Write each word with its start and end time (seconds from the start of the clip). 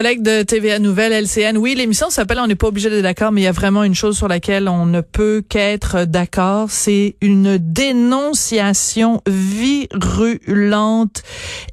Collègue 0.00 0.22
de 0.22 0.44
TVA 0.44 0.78
Nouvelle, 0.78 1.12
LCN. 1.12 1.56
Oui, 1.58 1.74
l'émission 1.74 2.08
s'appelle 2.08 2.38
On 2.38 2.46
n'est 2.46 2.54
pas 2.54 2.68
obligé 2.68 2.88
d'être 2.88 3.02
d'accord, 3.02 3.32
mais 3.32 3.40
il 3.40 3.44
y 3.44 3.48
a 3.48 3.52
vraiment 3.52 3.82
une 3.82 3.96
chose 3.96 4.16
sur 4.16 4.28
laquelle 4.28 4.68
on 4.68 4.86
ne 4.86 5.00
peut 5.00 5.42
qu'être 5.48 6.04
d'accord. 6.04 6.70
C'est 6.70 7.16
une 7.20 7.58
dénonciation 7.58 9.20
virulente 9.26 11.24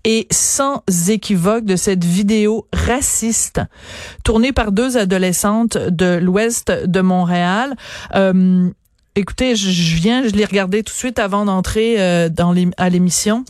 et 0.06 0.26
sans 0.32 0.82
équivoque 1.08 1.66
de 1.66 1.76
cette 1.76 2.04
vidéo 2.04 2.66
raciste 2.74 3.62
tournée 4.24 4.54
par 4.54 4.72
deux 4.72 4.98
adolescentes 4.98 5.78
de 5.78 6.18
l'ouest 6.18 6.72
de 6.72 7.02
Montréal. 7.02 7.76
Euh, 8.16 8.72
écoutez, 9.16 9.56
je, 9.56 9.96
viens, 9.98 10.28
je 10.28 10.34
l'ai 10.34 10.46
regardé 10.46 10.82
tout 10.82 10.94
de 10.94 10.98
suite 10.98 11.20
avant 11.20 11.46
d'entrer 11.46 12.02
euh, 12.02 12.30
dans 12.30 12.56
à 12.78 12.90
l'émission 12.90 13.46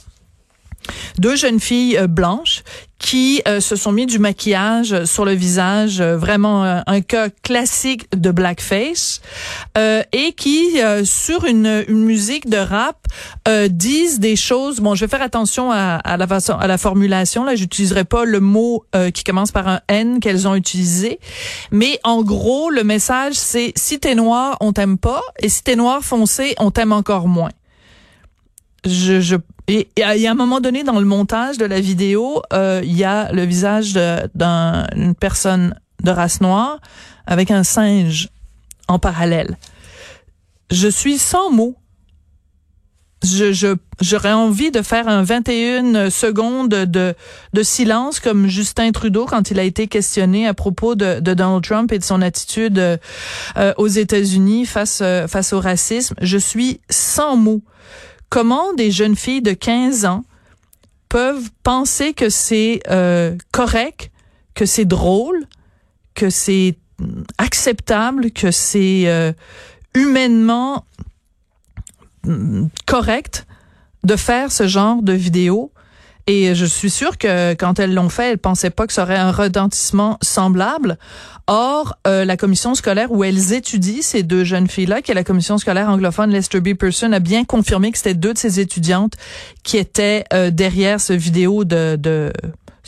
deux 1.18 1.36
jeunes 1.36 1.60
filles 1.60 1.98
euh, 1.98 2.08
blanches 2.08 2.64
qui 2.98 3.42
euh, 3.48 3.60
se 3.60 3.76
sont 3.76 3.92
mis 3.92 4.06
du 4.06 4.20
maquillage 4.20 5.04
sur 5.04 5.26
le 5.26 5.34
visage, 5.34 6.00
euh, 6.00 6.18
vraiment 6.18 6.64
un 6.64 7.02
cas 7.02 7.30
classique 7.44 8.08
de 8.16 8.32
blackface, 8.32 9.22
et 9.78 10.32
qui 10.32 10.80
sur 11.04 11.46
une, 11.46 11.84
une, 11.88 12.04
musique 12.04 12.50
de 12.50 12.58
rap 12.58 13.06
disent 13.70 14.20
des 14.20 14.36
choses. 14.36 14.80
Bon, 14.80 14.96
je 14.96 15.06
vais 15.06 15.10
faire 15.10 15.22
attention 15.22 15.72
à, 15.72 15.96
à 15.96 16.18
la 16.18 16.26
façon, 16.26 16.54
à 16.54 16.68
la 16.68 16.78
formulation. 16.78 17.44
Là, 17.44 17.56
j'utiliserai 17.56 18.06
pas 18.06 18.26
le 18.26 18.40
mot 18.40 18.86
qui 19.14 19.24
commence 19.24 19.52
par 19.52 19.68
un 19.68 19.82
N 19.88 20.20
qu'elles 20.20 20.48
ont 20.48 20.56
utilisé, 20.56 21.20
mais 21.72 22.00
en 22.04 22.24
gros, 22.24 22.70
le 22.70 22.84
message 22.84 23.34
c'est 23.34 23.74
si 23.76 24.00
t'es 24.00 24.16
noir, 24.16 24.58
on 24.62 24.74
t'aime 24.74 24.98
pas, 24.98 25.22
et 25.40 25.50
si 25.50 25.64
t'es 25.64 25.76
noir 25.76 26.02
foncé, 26.02 26.56
on 26.58 26.72
t'aime 26.72 26.94
encore 26.94 27.28
moins. 27.28 27.52
Je, 28.86 29.20
je, 29.20 29.36
et 29.68 29.88
il 29.98 30.22
y 30.22 30.28
a 30.28 30.32
un 30.32 30.36
moment 30.36 30.60
donné 30.60 30.84
dans 30.84 31.00
le 31.00 31.06
montage 31.06 31.58
de 31.58 31.66
la 31.66 31.80
vidéo, 31.80 32.44
euh, 32.54 32.82
il 32.84 32.96
y 32.96 33.04
a 33.04 33.32
le 33.32 33.44
visage 33.44 33.94
d'une 33.94 35.16
personne 35.16 35.76
de 36.04 36.12
race 36.12 36.42
noire 36.42 36.80
avec 37.26 37.50
un 37.50 37.64
singe 37.64 38.30
en 38.88 39.00
parallèle. 39.00 39.58
Je 40.72 40.88
suis 40.88 41.18
sans 41.18 41.50
mots. 41.50 41.76
Je, 43.24 43.76
j'aurais 44.02 44.34
envie 44.34 44.70
de 44.70 44.84
faire 44.84 45.08
un 45.08 45.24
21 45.24 46.12
secondes 46.12 46.70
de, 46.70 47.16
de 47.54 47.64
silence 47.64 48.20
comme 48.20 48.48
Justin 48.48 48.92
Trudeau 48.92 49.26
quand 49.26 49.50
il 49.50 49.58
a 49.58 49.64
été 49.64 49.88
questionné 49.88 50.48
à 50.48 50.54
propos 50.54 50.94
de, 50.94 51.22
de 51.22 51.34
Donald 51.34 51.64
Trump 51.64 51.92
et 51.92 51.98
de 51.98 52.04
son 52.04 52.22
attitude 52.22 52.78
euh, 52.78 53.74
aux 53.78 53.88
États-Unis 53.88 54.68
face, 54.68 55.00
euh, 55.02 55.28
face 55.28 55.54
au 55.54 55.60
racisme. 55.60 56.14
Je 56.22 56.38
suis 56.38 56.82
sans 56.92 57.36
mots 57.36 57.64
comment 58.36 58.74
des 58.74 58.92
jeunes 58.92 59.16
filles 59.16 59.42
de 59.42 59.54
15 59.54 60.04
ans 60.04 60.26
peuvent 61.08 61.52
penser 61.64 62.14
que 62.14 62.28
c'est 62.28 62.82
euh, 62.90 63.38
correct, 63.54 64.12
que 64.56 64.66
c'est 64.66 64.84
drôle, 64.84 65.48
que 66.16 66.30
c'est 66.30 66.76
acceptable, 67.38 68.32
que 68.32 68.52
c'est 68.52 69.04
euh, 69.08 69.32
humainement 69.94 70.84
mm, 72.26 72.66
correct 72.86 73.48
de 74.04 74.18
faire 74.18 74.52
ce 74.52 74.68
genre 74.68 75.02
de 75.02 75.14
vidéo 75.14 75.72
et 76.28 76.56
je 76.56 76.66
suis 76.66 76.90
sûre 76.90 77.18
que 77.18 77.54
quand 77.54 77.80
elles 77.80 77.94
l'ont 77.94 78.10
fait, 78.10 78.32
elles 78.32 78.38
pensaient 78.40 78.72
pas 78.72 78.88
que 78.88 78.94
ça 78.94 79.04
aurait 79.04 79.18
un 79.18 79.32
retentissement 79.32 80.18
semblable. 80.22 80.98
Or, 81.48 82.00
euh, 82.08 82.26
la 82.26 82.38
commission 82.38 82.74
scolaire 82.74 83.12
où 83.12 83.24
elles 83.24 83.54
étudient 83.54 84.02
ces 84.02 84.24
deux 84.24 84.44
jeunes 84.44 84.68
filles-là, 84.68 85.04
qui 85.04 85.12
est 85.12 85.16
la 85.16 85.24
commission 85.24 85.60
scolaire 85.60 85.88
anglophone 85.88 86.32
Lester 86.32 86.62
B. 86.62 86.74
Person, 86.74 87.12
a 87.12 87.20
bien 87.20 87.46
confirmé 87.46 87.92
que 87.92 88.00
c'était 88.00 88.16
deux 88.16 88.34
de 88.34 88.40
ces 88.40 88.60
étudiantes 88.60 89.14
qui 89.64 89.78
étaient 89.78 90.24
euh, 90.34 90.50
derrière 90.50 91.00
ce 91.00 91.14
vidéo 91.14 91.64
de, 91.64 91.96
de... 91.96 92.34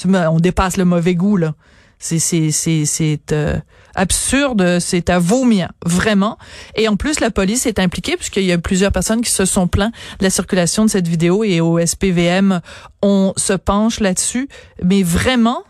On 0.04 0.40
dépasse 0.40 0.78
le 0.78 0.86
mauvais 0.86 1.14
goût, 1.14 1.38
là. 1.38 1.54
C'est 2.00 2.20
c'est 2.20 2.52
c'est 2.52 2.86
c'est 2.86 3.32
euh, 3.32 3.58
absurde, 3.96 4.80
c'est 4.80 5.10
à 5.10 5.20
vomir 5.20 5.72
vraiment. 5.86 6.38
Et 6.76 6.88
en 6.88 6.96
plus, 6.96 7.20
la 7.20 7.32
police 7.32 7.66
est 7.66 7.80
impliquée 7.80 8.16
puisqu'il 8.16 8.44
y 8.44 8.52
a 8.52 8.58
plusieurs 8.58 8.92
personnes 8.92 9.22
qui 9.22 9.32
se 9.32 9.46
sont 9.46 9.68
plaints 9.68 9.92
de 10.20 10.24
la 10.24 10.30
circulation 10.30 10.86
de 10.86 10.90
cette 10.90 11.08
vidéo 11.08 11.44
et 11.44 11.60
au 11.60 11.84
SPVM, 11.84 12.62
on 13.02 13.34
se 13.36 13.54
penche 13.54 14.00
là-dessus. 14.00 14.48
Mais 14.84 15.02
vraiment, 15.02 15.64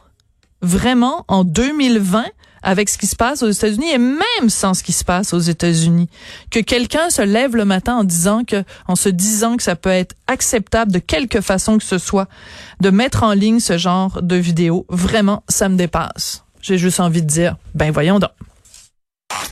vraiment, 0.61 1.23
en 1.27 1.43
2020, 1.43 2.25
avec 2.63 2.89
ce 2.89 2.97
qui 2.97 3.07
se 3.07 3.15
passe 3.15 3.43
aux 3.43 3.49
États-Unis 3.49 3.89
et 3.91 3.97
même 3.97 4.49
sans 4.49 4.73
ce 4.73 4.83
qui 4.83 4.93
se 4.93 5.03
passe 5.03 5.33
aux 5.33 5.39
États-Unis. 5.39 6.09
Que 6.51 6.59
quelqu'un 6.59 7.09
se 7.09 7.21
lève 7.21 7.55
le 7.55 7.65
matin 7.65 7.95
en 7.97 8.03
disant 8.03 8.43
que, 8.43 8.63
en 8.87 8.95
se 8.95 9.09
disant 9.09 9.57
que 9.57 9.63
ça 9.63 9.75
peut 9.75 9.89
être 9.89 10.15
acceptable 10.27 10.91
de 10.91 10.99
quelque 10.99 11.41
façon 11.41 11.77
que 11.77 11.83
ce 11.83 11.97
soit 11.97 12.27
de 12.81 12.89
mettre 12.89 13.23
en 13.23 13.33
ligne 13.33 13.59
ce 13.59 13.77
genre 13.77 14.21
de 14.21 14.35
vidéo, 14.35 14.85
vraiment, 14.89 15.43
ça 15.47 15.69
me 15.69 15.77
dépasse. 15.77 16.43
J'ai 16.61 16.77
juste 16.77 16.99
envie 16.99 17.21
de 17.21 17.27
dire, 17.27 17.55
ben 17.75 17.91
voyons 17.91 18.19
donc. 18.19 18.31